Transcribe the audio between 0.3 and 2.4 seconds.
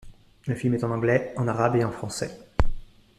Le film est en anglais, en arabe et en français.